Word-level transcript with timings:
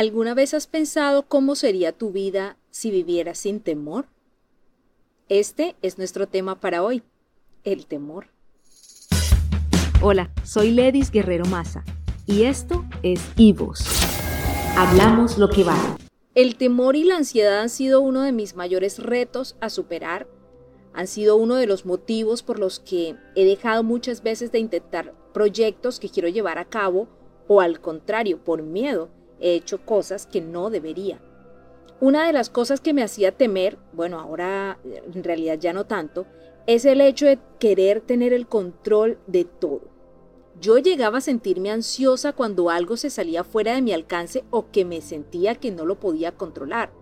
¿Alguna 0.00 0.32
vez 0.32 0.54
has 0.54 0.66
pensado 0.66 1.28
cómo 1.28 1.54
sería 1.54 1.92
tu 1.92 2.10
vida 2.10 2.56
si 2.70 2.90
vivieras 2.90 3.36
sin 3.36 3.60
temor? 3.60 4.06
Este 5.28 5.76
es 5.82 5.98
nuestro 5.98 6.26
tema 6.26 6.58
para 6.58 6.82
hoy, 6.82 7.02
el 7.64 7.84
temor. 7.84 8.28
Hola, 10.00 10.30
soy 10.42 10.70
Ledis 10.70 11.10
Guerrero 11.10 11.44
Maza 11.44 11.84
y 12.24 12.44
esto 12.44 12.86
es 13.02 13.20
Ivos. 13.36 13.84
Hablamos 14.74 15.36
lo 15.36 15.50
que 15.50 15.64
vale. 15.64 15.98
El 16.34 16.56
temor 16.56 16.96
y 16.96 17.04
la 17.04 17.18
ansiedad 17.18 17.60
han 17.60 17.68
sido 17.68 18.00
uno 18.00 18.22
de 18.22 18.32
mis 18.32 18.56
mayores 18.56 19.00
retos 19.00 19.58
a 19.60 19.68
superar. 19.68 20.26
Han 20.94 21.08
sido 21.08 21.36
uno 21.36 21.56
de 21.56 21.66
los 21.66 21.84
motivos 21.84 22.42
por 22.42 22.58
los 22.58 22.80
que 22.80 23.16
he 23.34 23.44
dejado 23.44 23.82
muchas 23.82 24.22
veces 24.22 24.50
de 24.50 24.60
intentar 24.60 25.12
proyectos 25.34 26.00
que 26.00 26.08
quiero 26.08 26.30
llevar 26.30 26.56
a 26.56 26.70
cabo 26.70 27.06
o 27.48 27.60
al 27.60 27.82
contrario, 27.82 28.42
por 28.42 28.62
miedo, 28.62 29.10
he 29.40 29.54
hecho 29.54 29.84
cosas 29.84 30.26
que 30.26 30.40
no 30.40 30.70
debería. 30.70 31.20
Una 32.00 32.26
de 32.26 32.32
las 32.32 32.48
cosas 32.48 32.80
que 32.80 32.94
me 32.94 33.02
hacía 33.02 33.32
temer, 33.32 33.76
bueno, 33.92 34.18
ahora 34.18 34.78
en 34.84 35.22
realidad 35.22 35.58
ya 35.58 35.72
no 35.72 35.84
tanto, 35.86 36.26
es 36.66 36.84
el 36.84 37.00
hecho 37.00 37.26
de 37.26 37.38
querer 37.58 38.00
tener 38.00 38.32
el 38.32 38.46
control 38.46 39.18
de 39.26 39.44
todo. 39.44 39.82
Yo 40.60 40.78
llegaba 40.78 41.18
a 41.18 41.22
sentirme 41.22 41.70
ansiosa 41.70 42.32
cuando 42.32 42.70
algo 42.70 42.96
se 42.96 43.10
salía 43.10 43.44
fuera 43.44 43.74
de 43.74 43.82
mi 43.82 43.92
alcance 43.92 44.44
o 44.50 44.70
que 44.70 44.84
me 44.84 45.00
sentía 45.00 45.54
que 45.54 45.70
no 45.70 45.84
lo 45.84 45.98
podía 46.00 46.32
controlar. 46.32 46.92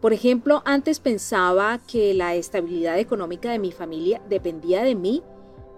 Por 0.00 0.12
ejemplo, 0.12 0.62
antes 0.64 0.98
pensaba 0.98 1.80
que 1.86 2.12
la 2.12 2.34
estabilidad 2.34 2.98
económica 2.98 3.50
de 3.52 3.58
mi 3.58 3.70
familia 3.70 4.20
dependía 4.28 4.82
de 4.82 4.94
mí 4.94 5.22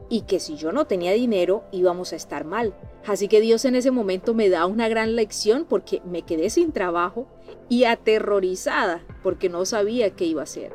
y 0.09 0.23
que 0.23 0.41
si 0.41 0.57
yo 0.57 0.73
no 0.73 0.87
tenía 0.87 1.13
dinero 1.13 1.65
íbamos 1.73 2.13
a 2.13 2.17
estar 2.17 2.45
mal. 2.45 2.75
Así 3.07 3.29
que 3.29 3.41
Dios 3.41 3.65
en 3.65 3.75
ese 3.75 3.91
momento 3.91 4.35
me 4.35 4.49
da 4.49 4.67
una 4.67 4.89
gran 4.89 5.17
lección 5.17 5.67
porque 5.69 6.01
me 6.05 6.23
quedé 6.23 6.51
sin 6.51 6.73
trabajo 6.73 7.27
y 7.69 7.85
aterrorizada 7.85 9.03
porque 9.23 9.49
no 9.49 9.65
sabía 9.65 10.11
qué 10.11 10.25
iba 10.25 10.43
a 10.43 10.45
hacer. 10.45 10.75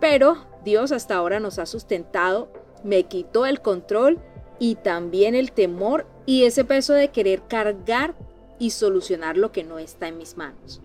Pero 0.00 0.36
Dios 0.64 0.92
hasta 0.92 1.14
ahora 1.14 1.40
nos 1.40 1.58
ha 1.58 1.66
sustentado, 1.66 2.48
me 2.82 3.04
quitó 3.04 3.46
el 3.46 3.60
control 3.60 4.18
y 4.58 4.76
también 4.76 5.34
el 5.34 5.52
temor 5.52 6.06
y 6.26 6.44
ese 6.44 6.64
peso 6.64 6.92
de 6.92 7.08
querer 7.08 7.42
cargar 7.48 8.14
y 8.58 8.70
solucionar 8.70 9.36
lo 9.36 9.52
que 9.52 9.64
no 9.64 9.78
está 9.78 10.08
en 10.08 10.18
mis 10.18 10.36
manos. 10.36 10.80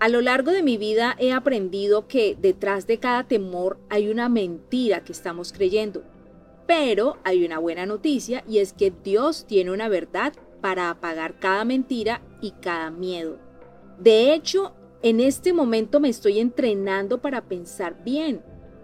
A 0.00 0.08
lo 0.08 0.20
largo 0.20 0.52
de 0.52 0.62
mi 0.62 0.76
vida 0.76 1.16
he 1.18 1.32
aprendido 1.32 2.06
que 2.06 2.36
detrás 2.40 2.86
de 2.86 2.98
cada 2.98 3.24
temor 3.24 3.78
hay 3.88 4.08
una 4.08 4.28
mentira 4.28 5.02
que 5.02 5.12
estamos 5.12 5.52
creyendo 5.52 6.04
pero 6.68 7.16
hay 7.24 7.46
una 7.46 7.58
buena 7.58 7.86
noticia 7.86 8.44
y 8.46 8.58
es 8.58 8.74
que 8.74 8.92
Dios 9.02 9.46
tiene 9.46 9.72
una 9.72 9.88
verdad 9.88 10.34
para 10.60 10.90
apagar 10.90 11.38
cada 11.40 11.64
mentira 11.64 12.20
y 12.42 12.50
cada 12.60 12.90
miedo. 12.90 13.38
De 13.98 14.34
hecho, 14.34 14.74
en 15.02 15.20
este 15.20 15.54
momento 15.54 15.98
me 15.98 16.10
estoy 16.10 16.38
entrenando 16.38 17.22
para 17.22 17.48
pensar 17.48 18.04
bien, 18.04 18.42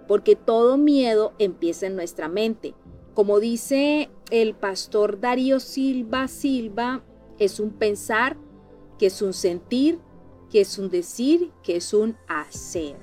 porque 0.08 0.34
todo 0.34 0.78
miedo 0.78 1.34
empieza 1.38 1.86
en 1.86 1.94
nuestra 1.94 2.26
mente. 2.26 2.74
Como 3.12 3.38
dice 3.38 4.08
el 4.30 4.54
pastor 4.54 5.20
Darío 5.20 5.60
Silva 5.60 6.26
Silva, 6.26 7.04
es 7.38 7.60
un 7.60 7.70
pensar, 7.70 8.38
que 8.98 9.06
es 9.06 9.20
un 9.20 9.34
sentir, 9.34 9.98
que 10.50 10.62
es 10.62 10.78
un 10.78 10.88
decir, 10.88 11.52
que 11.62 11.76
es 11.76 11.92
un 11.92 12.16
hacer. 12.28 12.96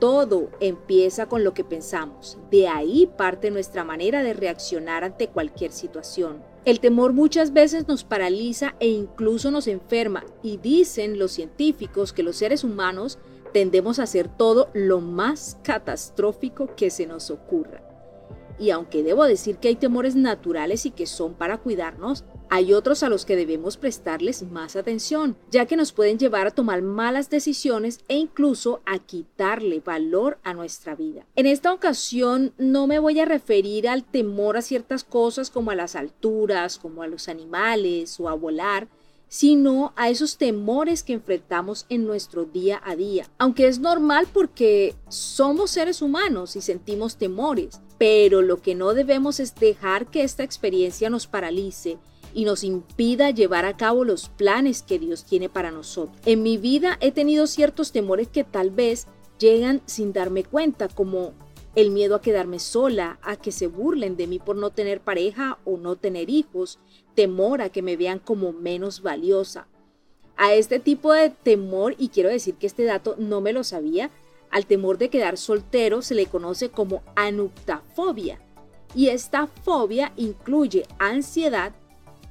Todo 0.00 0.48
empieza 0.60 1.26
con 1.26 1.44
lo 1.44 1.52
que 1.52 1.62
pensamos. 1.62 2.38
De 2.50 2.68
ahí 2.68 3.06
parte 3.18 3.50
nuestra 3.50 3.84
manera 3.84 4.22
de 4.22 4.32
reaccionar 4.32 5.04
ante 5.04 5.28
cualquier 5.28 5.72
situación. 5.72 6.42
El 6.64 6.80
temor 6.80 7.12
muchas 7.12 7.52
veces 7.52 7.86
nos 7.86 8.02
paraliza 8.02 8.74
e 8.80 8.88
incluso 8.88 9.50
nos 9.50 9.66
enferma 9.66 10.24
y 10.42 10.56
dicen 10.56 11.18
los 11.18 11.32
científicos 11.32 12.12
que 12.12 12.22
los 12.22 12.36
seres 12.36 12.64
humanos 12.64 13.18
tendemos 13.52 13.98
a 13.98 14.04
hacer 14.04 14.28
todo 14.28 14.70
lo 14.72 15.00
más 15.00 15.58
catastrófico 15.62 16.74
que 16.74 16.90
se 16.90 17.06
nos 17.06 17.30
ocurra. 17.30 17.89
Y 18.60 18.70
aunque 18.70 19.02
debo 19.02 19.24
decir 19.24 19.56
que 19.56 19.68
hay 19.68 19.76
temores 19.76 20.14
naturales 20.14 20.84
y 20.84 20.90
que 20.90 21.06
son 21.06 21.32
para 21.32 21.56
cuidarnos, 21.56 22.24
hay 22.50 22.74
otros 22.74 23.02
a 23.02 23.08
los 23.08 23.24
que 23.24 23.34
debemos 23.34 23.78
prestarles 23.78 24.42
más 24.42 24.76
atención, 24.76 25.36
ya 25.50 25.64
que 25.64 25.76
nos 25.76 25.92
pueden 25.92 26.18
llevar 26.18 26.46
a 26.46 26.50
tomar 26.50 26.82
malas 26.82 27.30
decisiones 27.30 28.00
e 28.08 28.16
incluso 28.16 28.82
a 28.84 28.98
quitarle 28.98 29.80
valor 29.80 30.38
a 30.42 30.52
nuestra 30.52 30.94
vida. 30.94 31.24
En 31.36 31.46
esta 31.46 31.72
ocasión 31.72 32.52
no 32.58 32.86
me 32.86 32.98
voy 32.98 33.18
a 33.18 33.24
referir 33.24 33.88
al 33.88 34.04
temor 34.04 34.58
a 34.58 34.62
ciertas 34.62 35.04
cosas 35.04 35.48
como 35.48 35.70
a 35.70 35.74
las 35.74 35.96
alturas, 35.96 36.78
como 36.78 37.02
a 37.02 37.06
los 37.06 37.28
animales 37.28 38.20
o 38.20 38.28
a 38.28 38.34
volar, 38.34 38.88
sino 39.28 39.92
a 39.94 40.10
esos 40.10 40.36
temores 40.36 41.04
que 41.04 41.12
enfrentamos 41.12 41.86
en 41.88 42.04
nuestro 42.04 42.44
día 42.44 42.82
a 42.84 42.96
día. 42.96 43.26
Aunque 43.38 43.68
es 43.68 43.78
normal 43.78 44.26
porque 44.30 44.96
somos 45.08 45.70
seres 45.70 46.02
humanos 46.02 46.56
y 46.56 46.60
sentimos 46.60 47.16
temores, 47.16 47.80
pero 48.00 48.40
lo 48.40 48.62
que 48.62 48.74
no 48.74 48.94
debemos 48.94 49.40
es 49.40 49.54
dejar 49.54 50.06
que 50.06 50.22
esta 50.22 50.42
experiencia 50.42 51.10
nos 51.10 51.26
paralice 51.26 51.98
y 52.32 52.46
nos 52.46 52.64
impida 52.64 53.28
llevar 53.28 53.66
a 53.66 53.76
cabo 53.76 54.06
los 54.06 54.30
planes 54.30 54.80
que 54.80 54.98
Dios 54.98 55.26
tiene 55.26 55.50
para 55.50 55.70
nosotros. 55.70 56.16
En 56.24 56.42
mi 56.42 56.56
vida 56.56 56.96
he 57.02 57.12
tenido 57.12 57.46
ciertos 57.46 57.92
temores 57.92 58.26
que 58.28 58.42
tal 58.42 58.70
vez 58.70 59.06
llegan 59.38 59.82
sin 59.84 60.14
darme 60.14 60.44
cuenta, 60.44 60.88
como 60.88 61.34
el 61.74 61.90
miedo 61.90 62.14
a 62.14 62.22
quedarme 62.22 62.58
sola, 62.58 63.18
a 63.20 63.36
que 63.36 63.52
se 63.52 63.66
burlen 63.66 64.16
de 64.16 64.26
mí 64.26 64.38
por 64.38 64.56
no 64.56 64.70
tener 64.70 65.02
pareja 65.02 65.58
o 65.66 65.76
no 65.76 65.96
tener 65.96 66.30
hijos, 66.30 66.78
temor 67.14 67.60
a 67.60 67.68
que 67.68 67.82
me 67.82 67.98
vean 67.98 68.18
como 68.18 68.54
menos 68.54 69.02
valiosa. 69.02 69.68
A 70.38 70.54
este 70.54 70.80
tipo 70.80 71.12
de 71.12 71.28
temor, 71.28 71.96
y 71.98 72.08
quiero 72.08 72.30
decir 72.30 72.54
que 72.54 72.66
este 72.66 72.84
dato 72.84 73.16
no 73.18 73.42
me 73.42 73.52
lo 73.52 73.62
sabía, 73.62 74.10
al 74.50 74.66
temor 74.66 74.98
de 74.98 75.10
quedar 75.10 75.36
soltero 75.36 76.02
se 76.02 76.14
le 76.14 76.26
conoce 76.26 76.70
como 76.70 77.02
anuptafobia. 77.16 78.40
Y 78.94 79.08
esta 79.08 79.46
fobia 79.46 80.12
incluye 80.16 80.86
ansiedad, 80.98 81.72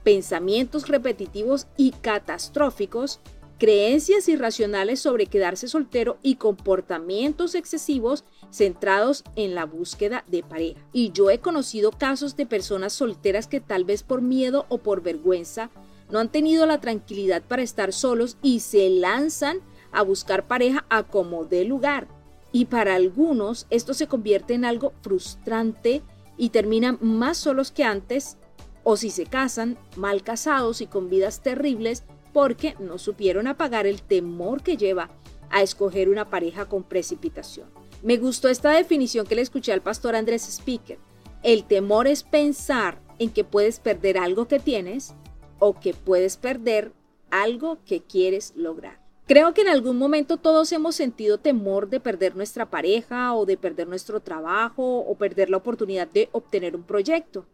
pensamientos 0.04 0.88
repetitivos 0.88 1.68
y 1.78 1.92
catastróficos, 1.92 3.22
creencias 3.58 4.28
irracionales 4.30 5.00
sobre 5.02 5.28
quedarse 5.28 5.68
soltero 5.68 6.18
y 6.22 6.36
comportamientos 6.36 7.56
excesivos 7.56 8.24
centrados 8.52 9.24
en 9.36 9.56
la 9.56 9.66
búsqueda 9.66 10.24
de 10.28 10.44
pareja. 10.44 10.80
Y 10.92 11.12
yo 11.12 11.30
he 11.30 11.40
conocido 11.40 11.92
casos 11.92 12.36
de 12.36 12.46
personas 12.46 12.94
solteras 12.94 13.48
que 13.48 13.62
tal 13.62 13.84
vez 13.84 14.04
por 14.04 14.22
miedo 14.22 14.66
o 14.70 14.80
por 14.80 15.02
vergüenza 15.02 15.70
no 16.10 16.20
han 16.20 16.32
tenido 16.32 16.66
la 16.66 16.82
tranquilidad 16.82 17.44
para 17.44 17.62
estar 17.62 17.94
solos 17.94 18.38
y 18.42 18.62
se 18.62 18.90
lanzan 18.90 19.60
a 19.92 20.02
buscar 20.04 20.48
pareja 20.48 20.86
a 20.90 21.04
como 21.04 21.46
dé 21.46 21.66
lugar. 21.66 22.08
Y 22.52 22.66
para 22.66 22.96
algunos 22.96 23.68
esto 23.70 23.94
se 23.94 24.08
convierte 24.08 24.54
en 24.54 24.66
algo 24.66 24.94
frustrante 25.02 26.02
y 26.38 26.50
terminan 26.50 26.98
más 27.02 27.38
solos 27.38 27.72
que 27.72 27.84
antes 27.84 28.38
o 28.84 28.98
si 28.98 29.10
se 29.10 29.26
casan, 29.26 29.78
mal 29.96 30.24
casados 30.24 30.82
y 30.82 30.88
con 30.88 31.10
vidas 31.10 31.42
terribles 31.42 32.04
porque 32.34 32.76
no 32.80 32.98
supieron 32.98 33.48
apagar 33.48 33.86
el 33.86 34.02
temor 34.02 34.64
que 34.64 34.78
lleva 34.78 35.10
a 35.50 35.62
escoger 35.62 36.10
una 36.10 36.30
pareja 36.30 36.66
con 36.66 36.84
precipitación. 36.84 37.68
Me 38.02 38.18
gustó 38.18 38.48
esta 38.48 38.72
definición 38.72 39.28
que 39.28 39.36
le 39.36 39.42
escuché 39.42 39.74
al 39.74 39.82
pastor 39.82 40.16
Andrés 40.16 40.48
Speaker. 40.48 41.00
El 41.44 41.66
temor 41.66 42.08
es 42.08 42.24
pensar 42.24 43.02
en 43.18 43.30
que 43.30 43.44
puedes 43.44 43.80
perder 43.80 44.18
algo 44.18 44.48
que 44.48 44.60
tienes 44.60 45.14
o 45.60 45.80
que 45.80 45.94
puedes 45.94 46.38
perder 46.38 46.94
algo 47.30 47.80
que 47.86 48.02
quieres 48.02 48.54
lograr. 48.56 48.99
Creo 49.30 49.54
que 49.54 49.62
en 49.62 49.68
algún 49.68 50.00
momento 50.00 50.38
todos 50.38 50.72
hemos 50.72 50.96
sentido 50.96 51.38
temor 51.38 51.88
de 51.88 52.00
perder 52.00 52.36
nuestra 52.36 52.72
pareja 52.72 53.36
o 53.36 53.46
de 53.46 53.58
perder 53.58 53.88
nuestro 53.88 54.22
trabajo 54.22 55.02
o 55.02 55.16
perder 55.20 55.52
la 55.52 55.58
oportunidad 55.58 56.08
de 56.08 56.30
obtener 56.32 56.76
un 56.76 56.82
proyecto. 56.82 57.46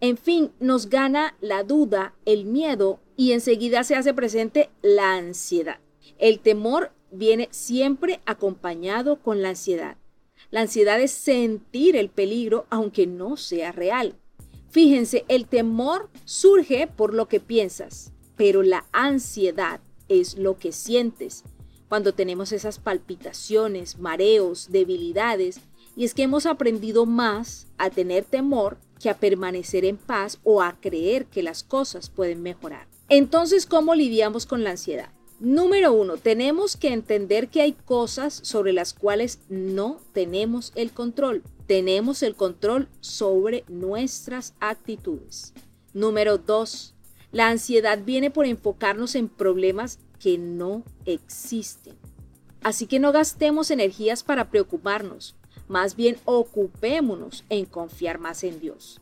En 0.00 0.18
fin, 0.18 0.52
nos 0.60 0.90
gana 0.90 1.34
la 1.40 1.62
duda, 1.62 2.14
el 2.26 2.44
miedo 2.44 3.00
y 3.16 3.32
enseguida 3.32 3.84
se 3.84 3.94
hace 3.94 4.12
presente 4.12 4.68
la 4.82 5.14
ansiedad. 5.14 5.78
El 6.18 6.40
temor 6.40 6.92
viene 7.10 7.48
siempre 7.52 8.20
acompañado 8.26 9.22
con 9.22 9.40
la 9.40 9.48
ansiedad. 9.48 9.96
La 10.50 10.60
ansiedad 10.60 11.00
es 11.00 11.12
sentir 11.12 11.96
el 11.96 12.10
peligro 12.10 12.66
aunque 12.68 13.06
no 13.06 13.38
sea 13.38 13.72
real. 13.72 14.14
Fíjense, 14.68 15.24
el 15.28 15.46
temor 15.46 16.10
surge 16.26 16.86
por 16.86 17.14
lo 17.14 17.28
que 17.28 17.40
piensas, 17.40 18.12
pero 18.36 18.62
la 18.62 18.84
ansiedad 18.92 19.80
es 20.08 20.36
lo 20.36 20.58
que 20.58 20.72
sientes. 20.72 21.44
Cuando 21.88 22.12
tenemos 22.12 22.52
esas 22.52 22.78
palpitaciones, 22.78 23.98
mareos, 23.98 24.70
debilidades, 24.70 25.60
y 25.96 26.04
es 26.04 26.14
que 26.14 26.22
hemos 26.22 26.46
aprendido 26.46 27.06
más 27.06 27.66
a 27.78 27.90
tener 27.90 28.24
temor 28.24 28.78
que 29.00 29.10
a 29.10 29.18
permanecer 29.18 29.84
en 29.84 29.96
paz 29.96 30.40
o 30.42 30.62
a 30.62 30.80
creer 30.80 31.26
que 31.26 31.42
las 31.42 31.62
cosas 31.62 32.08
pueden 32.08 32.42
mejorar. 32.42 32.88
Entonces, 33.08 33.66
¿cómo 33.66 33.94
lidiamos 33.94 34.46
con 34.46 34.64
la 34.64 34.70
ansiedad? 34.70 35.10
Número 35.40 35.92
uno, 35.92 36.16
tenemos 36.16 36.76
que 36.76 36.88
entender 36.88 37.48
que 37.48 37.60
hay 37.60 37.72
cosas 37.72 38.40
sobre 38.42 38.72
las 38.72 38.94
cuales 38.94 39.40
no 39.48 40.00
tenemos 40.12 40.72
el 40.74 40.90
control. 40.92 41.42
Tenemos 41.66 42.22
el 42.22 42.34
control 42.34 42.88
sobre 43.00 43.64
nuestras 43.68 44.54
actitudes. 44.60 45.52
Número 45.92 46.38
dos, 46.38 46.93
la 47.34 47.48
ansiedad 47.48 47.98
viene 48.04 48.30
por 48.30 48.46
enfocarnos 48.46 49.16
en 49.16 49.28
problemas 49.28 49.98
que 50.20 50.38
no 50.38 50.84
existen. 51.04 51.96
Así 52.62 52.86
que 52.86 53.00
no 53.00 53.10
gastemos 53.10 53.72
energías 53.72 54.22
para 54.22 54.50
preocuparnos, 54.50 55.34
más 55.66 55.96
bien 55.96 56.16
ocupémonos 56.26 57.44
en 57.48 57.64
confiar 57.66 58.20
más 58.20 58.44
en 58.44 58.60
Dios. 58.60 59.00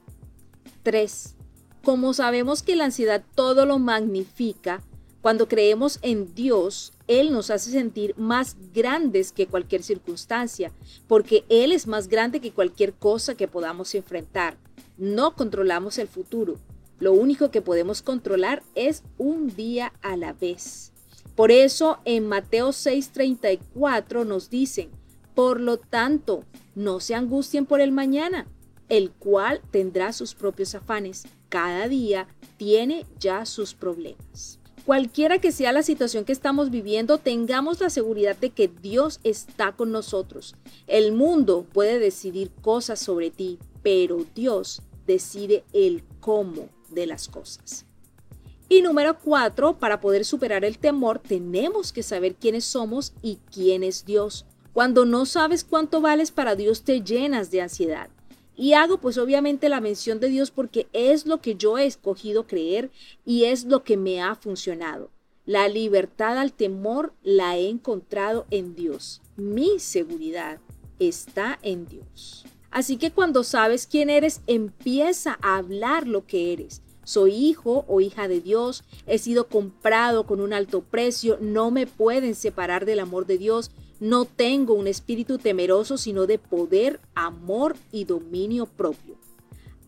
3. 0.83 1.37
Como 1.85 2.15
sabemos 2.15 2.63
que 2.63 2.75
la 2.75 2.87
ansiedad 2.87 3.23
todo 3.35 3.67
lo 3.67 3.79
magnifica, 3.79 4.83
cuando 5.21 5.47
creemos 5.47 5.99
en 6.01 6.35
Dios, 6.35 6.95
Él 7.09 7.33
nos 7.33 7.51
hace 7.51 7.71
sentir 7.71 8.17
más 8.17 8.57
grandes 8.73 9.31
que 9.31 9.47
cualquier 9.47 9.83
circunstancia, 9.83 10.73
porque 11.07 11.45
Él 11.51 11.71
es 11.71 11.87
más 11.87 12.09
grande 12.09 12.41
que 12.41 12.53
cualquier 12.53 12.95
cosa 12.95 13.35
que 13.35 13.47
podamos 13.47 13.95
enfrentar. 13.95 14.57
No 14.97 15.35
controlamos 15.37 15.99
el 15.99 16.09
futuro. 16.09 16.59
Lo 17.03 17.13
único 17.13 17.51
que 17.51 17.63
podemos 17.63 18.01
controlar 18.01 18.63
es 18.77 19.03
un 19.19 19.49
día 19.49 19.93
a 20.03 20.17
la 20.17 20.35
vez. 20.35 20.93
Por 21.35 21.51
eso 21.51 21.99
en 22.05 22.29
Mateo 22.29 22.69
6:34 22.69 24.25
nos 24.25 24.51
dicen, 24.51 24.89
por 25.35 25.61
lo 25.61 25.79
tanto, 25.79 26.45
no 26.77 27.01
se 27.01 27.17
angustien 27.17 27.67
por 27.67 27.81
el 27.81 27.91
mañana, 27.91 28.47
el 28.89 29.11
cual 29.11 29.63
tendrá 29.73 30.13
sus 30.13 30.37
propios 30.37 30.77
afanes. 30.77 31.25
Cada 31.49 31.89
día 31.89 32.29
tiene 32.57 33.05
ya 33.19 33.47
sus 33.47 33.75
problemas. 33.75 34.61
Cualquiera 34.87 35.41
que 35.41 35.51
sea 35.51 35.73
la 35.73 35.83
situación 35.83 36.25
que 36.25 36.31
estamos 36.31 36.71
viviendo, 36.71 37.19
tengamos 37.19 37.81
la 37.81 37.91
seguridad 37.91 38.37
de 38.37 38.51
que 38.51 38.69
Dios 38.69 39.19
está 39.25 39.73
con 39.73 39.91
nosotros. 39.91 40.55
El 40.87 41.11
mundo 41.11 41.67
puede 41.73 41.99
decidir 41.99 42.53
cosas 42.61 43.01
sobre 43.01 43.33
ti, 43.33 43.59
pero 43.83 44.25
Dios 44.37 44.83
decide 45.05 45.65
el 45.73 46.05
cómo 46.21 46.69
de 46.93 47.07
las 47.07 47.29
cosas. 47.29 47.85
Y 48.69 48.81
número 48.81 49.19
cuatro, 49.19 49.79
para 49.79 50.01
poder 50.01 50.25
superar 50.25 50.65
el 50.65 50.79
temor, 50.79 51.19
tenemos 51.19 51.93
que 51.93 52.03
saber 52.03 52.35
quiénes 52.37 52.65
somos 52.65 53.13
y 53.21 53.39
quién 53.53 53.83
es 53.83 54.07
Dios. 54.07 54.47
Cuando 54.73 55.05
no 55.05 55.27
sabes 55.27 55.65
cuánto 55.65 56.01
vales 56.01 56.31
para 56.31 56.57
Dios, 56.57 56.83
te 56.83 57.03
llenas 57.03 57.51
de 57.51 57.61
ansiedad. 57.61 58.09
Y 58.57 58.73
hago 58.75 58.99
pues 58.99 59.19
obviamente 59.19 59.69
la 59.69 59.81
mención 59.81 60.21
de 60.21 60.29
Dios 60.29 60.51
porque 60.51 60.87
es 60.93 61.27
lo 61.27 61.41
que 61.41 61.55
yo 61.55 61.79
he 61.79 61.85
escogido 61.85 62.47
creer 62.47 62.91
y 63.25 63.45
es 63.45 63.65
lo 63.65 63.83
que 63.85 63.97
me 63.97 64.23
ha 64.23 64.35
funcionado. 64.35 65.11
La 65.45 65.69
libertad 65.69 66.39
al 66.39 66.53
temor 66.53 67.13
la 67.23 67.57
he 67.57 67.69
encontrado 67.69 68.47
en 68.51 68.75
Dios. 68.75 69.21
Mi 69.37 69.79
seguridad 69.81 70.61
está 70.99 71.59
en 71.63 71.87
Dios. 71.87 72.47
Así 72.73 72.97
que 72.97 73.13
cuando 73.13 73.45
sabes 73.45 73.87
quién 73.87 74.09
eres, 74.09 74.41
empieza 74.47 75.39
a 75.43 75.59
hablar 75.59 76.09
lo 76.09 76.27
que 76.27 76.55
eres. 76.55 76.81
Soy 77.05 77.35
hijo 77.35 77.85
o 77.87 78.01
hija 78.01 78.29
de 78.29 78.41
Dios, 78.41 78.85
he 79.07 79.19
sido 79.19 79.49
comprado 79.49 80.25
con 80.25 80.41
un 80.41 80.53
alto 80.53 80.81
precio, 80.83 81.37
no 81.41 81.71
me 81.71 81.87
pueden 81.87 82.35
separar 82.35 82.87
del 82.87 83.01
amor 83.01 83.27
de 83.27 83.37
Dios, 83.39 83.73
no 84.01 84.25
tengo 84.25 84.73
un 84.75 84.87
espíritu 84.87 85.39
temeroso, 85.39 85.99
sino 85.99 86.27
de 86.27 86.39
poder, 86.39 87.01
amor 87.15 87.77
y 87.91 88.05
dominio 88.05 88.67
propio. 88.67 89.17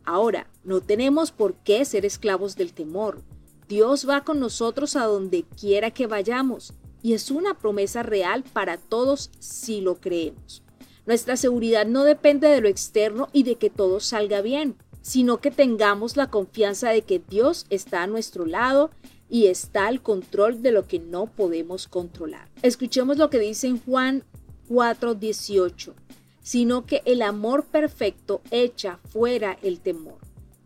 Ahora, 0.05 0.51
no 0.63 0.81
tenemos 0.83 1.33
por 1.33 1.55
qué 1.55 1.85
ser 1.85 2.05
esclavos 2.05 2.55
del 2.55 2.75
temor. 2.75 3.23
Dios 3.67 4.07
va 4.07 4.25
con 4.25 4.41
nosotros 4.41 4.95
a 4.95 5.05
donde 5.05 5.45
quiera 5.59 5.91
que 5.91 6.07
vayamos, 6.07 6.75
y 7.01 7.15
es 7.15 7.31
una 7.31 7.57
promesa 7.57 8.03
real 8.03 8.43
para 8.43 8.77
todos 8.77 9.31
si 9.39 9.81
lo 9.81 9.97
creemos. 9.97 10.63
Nuestra 11.07 11.37
seguridad 11.37 11.87
no 11.87 12.05
depende 12.05 12.49
de 12.49 12.61
lo 12.61 12.69
externo 12.69 13.29
y 13.33 13.43
de 13.43 13.57
que 13.57 13.71
todo 13.71 14.01
salga 14.01 14.41
bien 14.41 14.77
sino 15.05 15.37
que 15.37 15.51
tengamos 15.51 16.17
la 16.17 16.31
confianza 16.31 16.89
de 16.89 17.03
que 17.03 17.19
Dios 17.19 17.67
está 17.69 18.03
a 18.03 18.07
nuestro 18.07 18.47
lado 18.47 18.91
y 19.29 19.47
está 19.47 19.87
al 19.87 20.01
control 20.01 20.63
de 20.63 20.73
lo 20.73 20.87
que 20.87 20.99
no 20.99 21.27
podemos 21.27 21.87
controlar. 21.89 22.49
Escuchemos 22.63 23.19
lo 23.19 23.29
que 23.29 23.39
dice 23.39 23.67
en 23.67 23.79
Juan 23.79 24.25
4:18, 24.71 25.93
sino 26.43 26.87
que 26.87 27.03
el 27.05 27.21
amor 27.21 27.67
perfecto 27.67 28.41
echa 28.51 28.99
fuera 29.11 29.59
el 29.63 29.81
temor. 29.81 30.17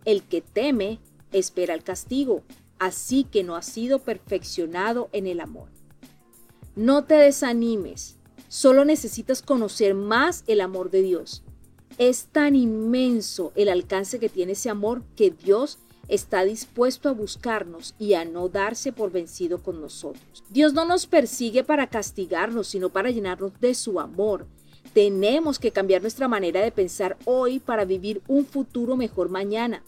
El 0.05 0.23
que 0.23 0.40
teme 0.40 1.00
espera 1.32 1.75
el 1.75 1.82
castigo, 1.82 2.44
así 2.79 3.25
que 3.25 3.43
no 3.43 3.56
ha 3.56 3.62
sido 3.62 3.99
perfeccionado 3.99 5.08
en 5.11 5.26
el 5.26 5.40
amor. 5.40 5.69
No 6.76 7.02
te 7.02 7.14
desanimes, 7.14 8.18
solo 8.49 8.85
necesitas 8.85 9.43
conocer 9.43 9.95
más 9.95 10.45
el 10.47 10.61
amor 10.61 10.91
de 10.91 11.03
Dios. 11.03 11.43
Es 11.99 12.27
tan 12.27 12.55
inmenso 12.56 13.53
el 13.55 13.69
alcance 13.69 14.19
que 14.19 14.29
tiene 14.29 14.53
ese 14.53 14.71
amor 14.71 15.03
que 15.17 15.31
Dios 15.31 15.79
está 16.09 16.45
dispuesto 16.45 17.09
a 17.09 17.12
buscarnos 17.12 17.95
y 17.99 18.15
a 18.15 18.25
no 18.25 18.49
darse 18.49 18.93
por 18.93 19.12
vencido 19.12 19.62
con 19.62 19.81
nosotros. 19.81 20.43
Dios 20.49 20.73
no 20.73 20.85
nos 20.85 21.06
persigue 21.06 21.65
para 21.65 21.89
castigarnos, 21.89 22.69
sino 22.69 22.89
para 22.89 23.11
llenarnos 23.11 23.53
de 23.61 23.75
su 23.75 24.00
amor. 24.00 24.47
Tenemos 24.95 25.59
que 25.59 25.71
cambiar 25.71 26.00
nuestra 26.00 26.29
manera 26.29 26.62
de 26.62 26.73
pensar 26.73 27.19
hoy 27.27 27.59
para 27.59 27.85
vivir 27.85 28.23
un 28.27 28.47
futuro 28.47 28.97
mejor 28.97 29.29
mañana. 29.29 29.83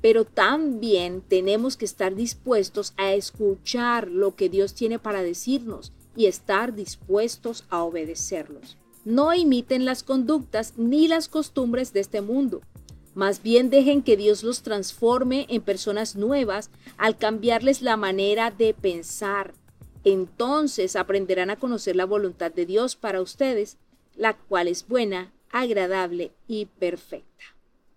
Pero 0.00 0.24
también 0.24 1.22
tenemos 1.22 1.76
que 1.76 1.84
estar 1.84 2.14
dispuestos 2.14 2.94
a 2.96 3.12
escuchar 3.14 4.08
lo 4.08 4.36
que 4.36 4.48
Dios 4.48 4.74
tiene 4.74 4.98
para 4.98 5.22
decirnos 5.22 5.92
y 6.16 6.26
estar 6.26 6.74
dispuestos 6.74 7.64
a 7.70 7.82
obedecerlos. 7.82 8.76
No 9.04 9.34
imiten 9.34 9.84
las 9.84 10.02
conductas 10.02 10.74
ni 10.76 11.08
las 11.08 11.28
costumbres 11.28 11.92
de 11.92 12.00
este 12.00 12.20
mundo. 12.20 12.62
Más 13.14 13.42
bien 13.42 13.70
dejen 13.70 14.02
que 14.02 14.16
Dios 14.16 14.42
los 14.42 14.62
transforme 14.62 15.46
en 15.48 15.62
personas 15.62 16.16
nuevas 16.16 16.70
al 16.96 17.16
cambiarles 17.16 17.82
la 17.82 17.96
manera 17.96 18.50
de 18.50 18.74
pensar. 18.74 19.54
Entonces 20.04 20.96
aprenderán 20.96 21.50
a 21.50 21.56
conocer 21.56 21.96
la 21.96 22.06
voluntad 22.06 22.52
de 22.52 22.66
Dios 22.66 22.96
para 22.96 23.20
ustedes, 23.20 23.76
la 24.16 24.34
cual 24.34 24.68
es 24.68 24.88
buena, 24.88 25.32
agradable 25.50 26.32
y 26.48 26.66
perfecta. 26.66 27.44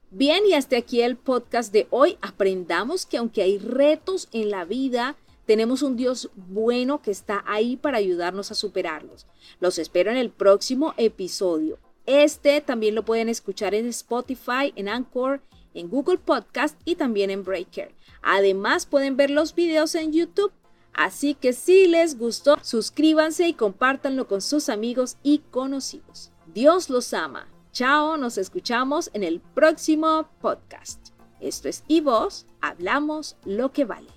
Bien, 0.09 0.43
y 0.47 0.53
hasta 0.53 0.77
aquí 0.77 1.01
el 1.01 1.17
podcast 1.17 1.73
de 1.73 1.87
hoy. 1.89 2.17
Aprendamos 2.21 3.05
que 3.05 3.17
aunque 3.17 3.41
hay 3.41 3.57
retos 3.57 4.29
en 4.31 4.49
la 4.51 4.63
vida, 4.63 5.17
tenemos 5.47 5.81
un 5.81 5.95
Dios 5.95 6.29
bueno 6.35 7.01
que 7.01 7.09
está 7.09 7.43
ahí 7.47 7.77
para 7.77 7.97
ayudarnos 7.97 8.51
a 8.51 8.55
superarlos. 8.55 9.25
Los 9.61 9.79
espero 9.79 10.11
en 10.11 10.17
el 10.17 10.29
próximo 10.29 10.93
episodio. 10.97 11.79
Este 12.05 12.59
también 12.59 12.95
lo 12.95 13.05
pueden 13.05 13.29
escuchar 13.29 13.73
en 13.73 13.87
Spotify, 13.87 14.73
en 14.75 14.89
Anchor, 14.89 15.41
en 15.73 15.89
Google 15.89 16.17
Podcast 16.17 16.77
y 16.83 16.95
también 16.95 17.29
en 17.29 17.45
Breaker. 17.45 17.95
Además 18.21 18.85
pueden 18.85 19.15
ver 19.15 19.29
los 19.29 19.55
videos 19.55 19.95
en 19.95 20.11
YouTube. 20.11 20.51
Así 20.93 21.33
que 21.33 21.53
si 21.53 21.87
les 21.87 22.17
gustó, 22.17 22.57
suscríbanse 22.61 23.47
y 23.47 23.53
compártanlo 23.53 24.27
con 24.27 24.41
sus 24.41 24.67
amigos 24.67 25.15
y 25.23 25.39
conocidos. 25.51 26.31
Dios 26.53 26.89
los 26.89 27.13
ama. 27.13 27.47
Chao, 27.71 28.17
nos 28.17 28.37
escuchamos 28.37 29.09
en 29.13 29.23
el 29.23 29.39
próximo 29.39 30.27
podcast. 30.41 31.09
Esto 31.39 31.69
es 31.69 31.83
Y 31.87 32.01
Vos, 32.01 32.47
hablamos 32.59 33.37
lo 33.45 33.71
que 33.71 33.85
vale. 33.85 34.16